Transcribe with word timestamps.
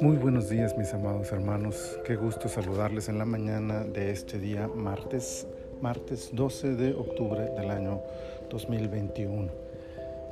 Muy 0.00 0.16
buenos 0.16 0.48
días 0.48 0.76
mis 0.76 0.92
amados 0.92 1.30
hermanos, 1.30 2.00
qué 2.04 2.16
gusto 2.16 2.48
saludarles 2.48 3.08
en 3.08 3.18
la 3.18 3.24
mañana 3.24 3.84
de 3.84 4.10
este 4.10 4.40
día 4.40 4.66
martes, 4.66 5.46
martes 5.80 6.30
12 6.32 6.74
de 6.74 6.94
octubre 6.94 7.50
del 7.56 7.70
año 7.70 8.02
2021. 8.50 9.52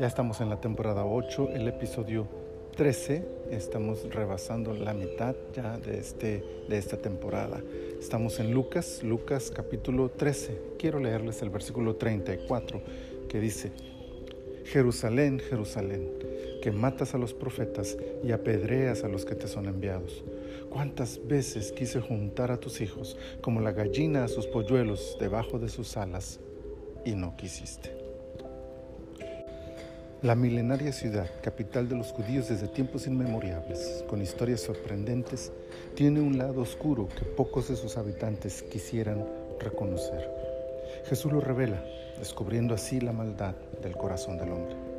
Ya 0.00 0.08
estamos 0.08 0.40
en 0.40 0.50
la 0.50 0.60
temporada 0.60 1.04
8, 1.04 1.50
el 1.50 1.68
episodio 1.68 2.26
13, 2.76 3.24
estamos 3.52 4.12
rebasando 4.12 4.74
la 4.74 4.94
mitad 4.94 5.36
ya 5.52 5.78
de, 5.78 5.98
este, 5.98 6.42
de 6.68 6.76
esta 6.76 6.96
temporada. 6.96 7.62
Estamos 8.00 8.40
en 8.40 8.52
Lucas, 8.52 9.04
Lucas 9.04 9.52
capítulo 9.54 10.10
13. 10.10 10.60
Quiero 10.76 10.98
leerles 10.98 11.40
el 11.42 11.50
versículo 11.50 11.94
34 11.94 12.82
que 13.28 13.38
dice, 13.38 13.70
Jerusalén, 14.64 15.40
Jerusalén 15.40 16.08
que 16.64 16.72
matas 16.72 17.14
a 17.14 17.18
los 17.18 17.34
profetas 17.34 17.94
y 18.22 18.32
apedreas 18.32 19.04
a 19.04 19.08
los 19.08 19.26
que 19.26 19.34
te 19.34 19.48
son 19.48 19.66
enviados. 19.66 20.24
¿Cuántas 20.70 21.20
veces 21.28 21.72
quise 21.72 22.00
juntar 22.00 22.50
a 22.50 22.56
tus 22.56 22.80
hijos 22.80 23.18
como 23.42 23.60
la 23.60 23.72
gallina 23.72 24.24
a 24.24 24.28
sus 24.28 24.46
polluelos 24.46 25.18
debajo 25.20 25.58
de 25.58 25.68
sus 25.68 25.98
alas 25.98 26.40
y 27.04 27.16
no 27.16 27.36
quisiste? 27.36 27.94
La 30.22 30.34
milenaria 30.34 30.90
ciudad, 30.94 31.30
capital 31.42 31.86
de 31.86 31.96
los 31.96 32.12
judíos 32.12 32.48
desde 32.48 32.66
tiempos 32.68 33.06
inmemoriales, 33.06 34.02
con 34.08 34.22
historias 34.22 34.62
sorprendentes, 34.62 35.52
tiene 35.94 36.22
un 36.22 36.38
lado 36.38 36.62
oscuro 36.62 37.10
que 37.10 37.26
pocos 37.26 37.68
de 37.68 37.76
sus 37.76 37.98
habitantes 37.98 38.62
quisieran 38.62 39.28
reconocer. 39.60 40.30
Jesús 41.04 41.30
lo 41.30 41.42
revela, 41.42 41.84
descubriendo 42.18 42.74
así 42.74 43.00
la 43.00 43.12
maldad 43.12 43.54
del 43.82 43.96
corazón 43.96 44.38
del 44.38 44.52
hombre 44.52 44.94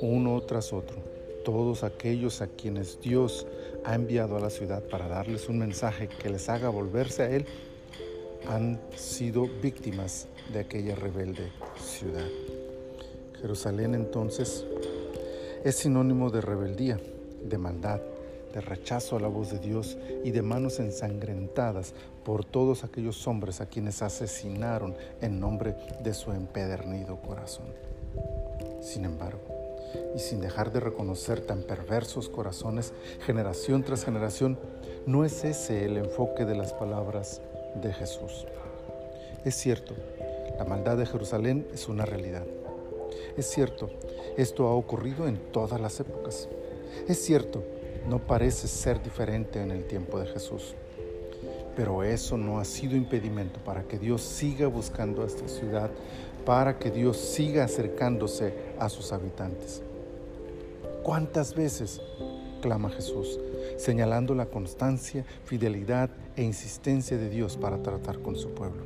uno 0.00 0.40
tras 0.42 0.72
otro, 0.72 0.96
todos 1.44 1.84
aquellos 1.84 2.42
a 2.42 2.48
quienes 2.48 3.00
Dios 3.00 3.46
ha 3.84 3.94
enviado 3.94 4.36
a 4.36 4.40
la 4.40 4.50
ciudad 4.50 4.82
para 4.82 5.08
darles 5.08 5.48
un 5.48 5.58
mensaje 5.58 6.08
que 6.08 6.30
les 6.30 6.48
haga 6.48 6.68
volverse 6.68 7.22
a 7.22 7.30
Él, 7.30 7.46
han 8.48 8.80
sido 8.96 9.46
víctimas 9.62 10.28
de 10.52 10.60
aquella 10.60 10.94
rebelde 10.94 11.52
ciudad. 11.78 12.26
Jerusalén 13.40 13.94
entonces 13.94 14.64
es 15.64 15.76
sinónimo 15.76 16.30
de 16.30 16.40
rebeldía, 16.40 16.98
de 17.42 17.58
maldad, 17.58 18.00
de 18.52 18.60
rechazo 18.60 19.16
a 19.16 19.20
la 19.20 19.28
voz 19.28 19.50
de 19.50 19.58
Dios 19.58 19.96
y 20.24 20.30
de 20.30 20.42
manos 20.42 20.80
ensangrentadas 20.80 21.94
por 22.24 22.44
todos 22.44 22.84
aquellos 22.84 23.26
hombres 23.26 23.60
a 23.60 23.66
quienes 23.66 24.02
asesinaron 24.02 24.94
en 25.20 25.40
nombre 25.40 25.76
de 26.02 26.14
su 26.14 26.32
empedernido 26.32 27.20
corazón. 27.20 27.66
Sin 28.80 29.04
embargo, 29.04 29.40
y 30.14 30.18
sin 30.18 30.40
dejar 30.40 30.72
de 30.72 30.80
reconocer 30.80 31.40
tan 31.40 31.62
perversos 31.62 32.28
corazones 32.28 32.92
generación 33.24 33.82
tras 33.82 34.04
generación, 34.04 34.58
no 35.06 35.24
es 35.24 35.44
ese 35.44 35.84
el 35.84 35.96
enfoque 35.96 36.44
de 36.44 36.54
las 36.54 36.72
palabras 36.72 37.40
de 37.82 37.92
Jesús. 37.92 38.46
Es 39.44 39.54
cierto, 39.54 39.94
la 40.58 40.64
maldad 40.64 40.96
de 40.96 41.06
Jerusalén 41.06 41.66
es 41.72 41.88
una 41.88 42.04
realidad. 42.04 42.44
Es 43.36 43.46
cierto, 43.46 43.90
esto 44.36 44.66
ha 44.66 44.74
ocurrido 44.74 45.26
en 45.26 45.38
todas 45.52 45.80
las 45.80 45.98
épocas. 46.00 46.48
Es 47.08 47.22
cierto, 47.22 47.62
no 48.08 48.18
parece 48.18 48.68
ser 48.68 49.02
diferente 49.02 49.62
en 49.62 49.70
el 49.70 49.84
tiempo 49.84 50.18
de 50.18 50.26
Jesús. 50.26 50.74
Pero 51.76 52.02
eso 52.02 52.36
no 52.36 52.58
ha 52.58 52.64
sido 52.64 52.96
impedimento 52.96 53.60
para 53.60 53.84
que 53.84 53.98
Dios 53.98 54.22
siga 54.22 54.66
buscando 54.66 55.22
a 55.22 55.26
esta 55.26 55.48
ciudad, 55.48 55.90
para 56.44 56.78
que 56.78 56.90
Dios 56.90 57.16
siga 57.16 57.64
acercándose 57.64 58.54
a 58.78 58.88
sus 58.88 59.12
habitantes. 59.12 59.82
¿Cuántas 61.02 61.54
veces? 61.54 62.00
clama 62.60 62.90
Jesús, 62.90 63.40
señalando 63.78 64.34
la 64.34 64.46
constancia, 64.46 65.24
fidelidad 65.44 66.10
e 66.36 66.42
insistencia 66.42 67.16
de 67.16 67.30
Dios 67.30 67.56
para 67.56 67.82
tratar 67.82 68.20
con 68.20 68.36
su 68.36 68.50
pueblo. 68.50 68.84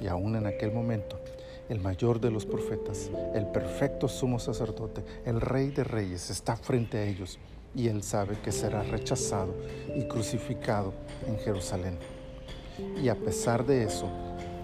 Y 0.00 0.06
aún 0.06 0.34
en 0.34 0.46
aquel 0.46 0.72
momento, 0.72 1.20
el 1.68 1.78
mayor 1.78 2.20
de 2.20 2.30
los 2.30 2.46
profetas, 2.46 3.10
el 3.34 3.46
perfecto 3.48 4.08
sumo 4.08 4.38
sacerdote, 4.38 5.04
el 5.26 5.40
rey 5.40 5.70
de 5.70 5.84
reyes, 5.84 6.30
está 6.30 6.56
frente 6.56 6.98
a 6.98 7.04
ellos 7.04 7.38
y 7.74 7.88
él 7.88 8.02
sabe 8.02 8.38
que 8.40 8.52
será 8.52 8.82
rechazado 8.82 9.54
y 9.96 10.04
crucificado 10.04 10.92
en 11.26 11.38
Jerusalén. 11.38 11.98
Y 13.02 13.08
a 13.08 13.14
pesar 13.14 13.64
de 13.66 13.84
eso, 13.84 14.08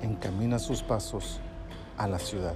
encamina 0.02 0.58
sus 0.58 0.82
pasos 0.82 1.40
a 1.96 2.08
la 2.08 2.18
ciudad. 2.18 2.54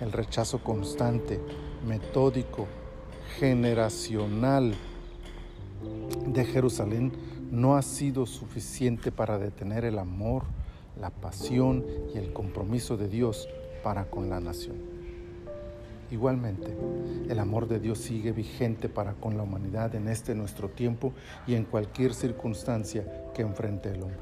El 0.00 0.12
rechazo 0.12 0.62
constante, 0.62 1.40
metódico, 1.86 2.66
generacional 3.38 4.74
de 6.26 6.44
Jerusalén 6.44 7.12
no 7.50 7.76
ha 7.76 7.82
sido 7.82 8.26
suficiente 8.26 9.12
para 9.12 9.38
detener 9.38 9.84
el 9.84 9.98
amor, 9.98 10.44
la 11.00 11.10
pasión 11.10 11.84
y 12.14 12.18
el 12.18 12.32
compromiso 12.32 12.96
de 12.96 13.08
Dios 13.08 13.48
para 13.82 14.06
con 14.06 14.30
la 14.30 14.40
nación. 14.40 14.93
Igualmente, 16.14 16.72
el 17.28 17.40
amor 17.40 17.66
de 17.66 17.80
Dios 17.80 17.98
sigue 17.98 18.30
vigente 18.30 18.88
para 18.88 19.14
con 19.14 19.36
la 19.36 19.42
humanidad 19.42 19.96
en 19.96 20.06
este 20.06 20.32
nuestro 20.36 20.68
tiempo 20.68 21.12
y 21.44 21.56
en 21.56 21.64
cualquier 21.64 22.14
circunstancia 22.14 23.04
que 23.34 23.42
enfrente 23.42 23.88
el 23.88 24.00
hombre. 24.00 24.20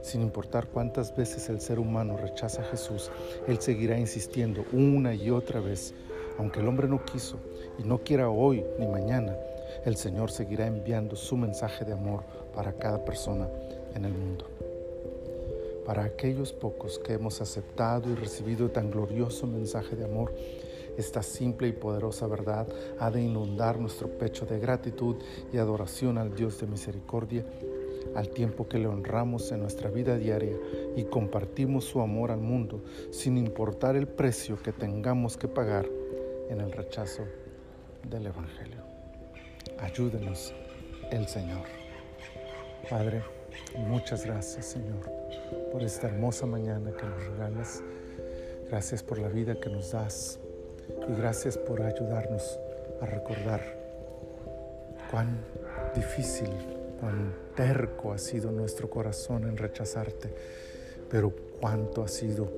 Sin 0.00 0.22
importar 0.22 0.68
cuántas 0.68 1.14
veces 1.14 1.50
el 1.50 1.60
ser 1.60 1.78
humano 1.78 2.16
rechaza 2.16 2.62
a 2.62 2.64
Jesús, 2.64 3.10
Él 3.46 3.60
seguirá 3.60 3.98
insistiendo 3.98 4.64
una 4.72 5.14
y 5.14 5.28
otra 5.28 5.60
vez. 5.60 5.92
Aunque 6.38 6.60
el 6.60 6.66
hombre 6.66 6.88
no 6.88 7.04
quiso 7.04 7.36
y 7.78 7.82
no 7.82 7.98
quiera 7.98 8.30
hoy 8.30 8.64
ni 8.78 8.86
mañana, 8.86 9.36
el 9.84 9.96
Señor 9.96 10.30
seguirá 10.30 10.66
enviando 10.66 11.14
su 11.14 11.36
mensaje 11.36 11.84
de 11.84 11.92
amor 11.92 12.22
para 12.54 12.72
cada 12.72 13.04
persona 13.04 13.50
en 13.94 14.06
el 14.06 14.14
mundo. 14.14 14.46
Para 15.84 16.04
aquellos 16.04 16.54
pocos 16.54 16.98
que 16.98 17.12
hemos 17.12 17.42
aceptado 17.42 18.08
y 18.08 18.14
recibido 18.14 18.70
tan 18.70 18.90
glorioso 18.90 19.46
mensaje 19.46 19.94
de 19.94 20.04
amor, 20.04 20.32
esta 20.96 21.22
simple 21.22 21.68
y 21.68 21.72
poderosa 21.72 22.26
verdad 22.26 22.68
ha 22.98 23.10
de 23.10 23.22
inundar 23.22 23.78
nuestro 23.78 24.08
pecho 24.08 24.46
de 24.46 24.58
gratitud 24.58 25.16
y 25.52 25.58
adoración 25.58 26.18
al 26.18 26.34
Dios 26.34 26.60
de 26.60 26.66
misericordia, 26.66 27.44
al 28.14 28.28
tiempo 28.28 28.68
que 28.68 28.78
le 28.78 28.86
honramos 28.86 29.50
en 29.52 29.60
nuestra 29.60 29.90
vida 29.90 30.16
diaria 30.16 30.56
y 30.96 31.04
compartimos 31.04 31.84
su 31.84 32.00
amor 32.00 32.30
al 32.30 32.40
mundo, 32.40 32.82
sin 33.10 33.38
importar 33.38 33.96
el 33.96 34.06
precio 34.06 34.60
que 34.62 34.72
tengamos 34.72 35.36
que 35.36 35.48
pagar 35.48 35.88
en 36.50 36.60
el 36.60 36.72
rechazo 36.72 37.22
del 38.08 38.26
Evangelio. 38.26 38.82
Ayúdenos 39.78 40.52
el 41.10 41.26
Señor. 41.26 41.66
Padre, 42.90 43.22
muchas 43.78 44.26
gracias 44.26 44.66
Señor 44.66 45.10
por 45.70 45.82
esta 45.82 46.08
hermosa 46.08 46.46
mañana 46.46 46.92
que 46.92 47.06
nos 47.06 47.24
regalas. 47.24 47.82
Gracias 48.68 49.02
por 49.02 49.18
la 49.18 49.28
vida 49.28 49.54
que 49.58 49.70
nos 49.70 49.92
das 49.92 50.38
y 51.08 51.14
gracias 51.14 51.56
por 51.58 51.82
ayudarnos 51.82 52.58
a 53.00 53.06
recordar 53.06 53.60
cuán 55.10 55.44
difícil, 55.94 56.48
cuán 57.00 57.34
terco 57.54 58.12
ha 58.12 58.18
sido 58.18 58.50
nuestro 58.50 58.88
corazón 58.88 59.44
en 59.44 59.56
rechazarte, 59.56 60.34
pero 61.10 61.32
cuánto 61.60 62.02
ha 62.02 62.08
sido 62.08 62.48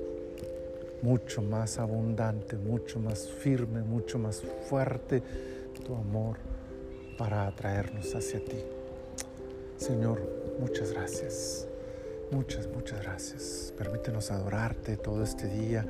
mucho 1.01 1.41
más 1.41 1.77
abundante, 1.77 2.57
mucho 2.57 2.99
más 2.99 3.27
firme, 3.27 3.81
mucho 3.81 4.17
más 4.17 4.41
fuerte 4.69 5.21
tu 5.85 5.95
amor 5.95 6.37
para 7.17 7.47
atraernos 7.47 8.13
hacia 8.15 8.39
ti. 8.43 8.63
Señor, 9.77 10.21
muchas 10.59 10.91
gracias. 10.91 11.67
Muchas, 12.31 12.67
muchas 12.67 13.01
gracias. 13.03 13.73
Permítenos 13.77 14.31
adorarte 14.31 14.97
todo 14.97 15.23
este 15.23 15.47
día 15.47 15.85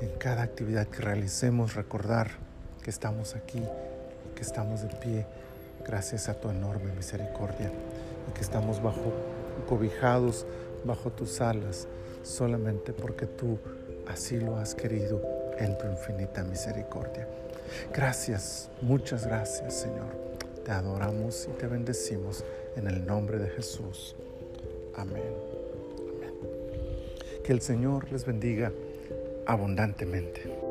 en 0.00 0.10
cada 0.18 0.42
actividad 0.42 0.86
que 0.86 1.02
realicemos 1.02 1.74
recordar 1.74 2.30
que 2.82 2.90
estamos 2.90 3.34
aquí, 3.34 3.62
que 4.34 4.42
estamos 4.42 4.82
de 4.82 4.88
pie 4.88 5.26
gracias 5.84 6.28
a 6.28 6.34
tu 6.34 6.50
enorme 6.50 6.92
misericordia 6.92 7.70
y 8.28 8.32
que 8.32 8.40
estamos 8.40 8.82
bajo 8.82 9.12
cobijados 9.68 10.46
bajo 10.84 11.10
tus 11.10 11.40
alas 11.40 11.88
solamente 12.22 12.92
porque 12.92 13.26
tú 13.26 13.58
así 14.06 14.38
lo 14.38 14.56
has 14.56 14.74
querido 14.74 15.20
en 15.58 15.76
tu 15.76 15.86
infinita 15.86 16.44
misericordia. 16.44 17.26
Gracias, 17.92 18.70
muchas 18.80 19.26
gracias 19.26 19.74
Señor. 19.74 20.28
Te 20.64 20.70
adoramos 20.70 21.48
y 21.50 21.58
te 21.58 21.66
bendecimos 21.66 22.44
en 22.76 22.86
el 22.86 23.04
nombre 23.06 23.38
de 23.38 23.48
Jesús. 23.48 24.14
Amén. 24.94 25.34
Amén. 26.12 26.34
Que 27.42 27.52
el 27.52 27.60
Señor 27.60 28.10
les 28.12 28.24
bendiga 28.24 28.72
abundantemente. 29.48 30.67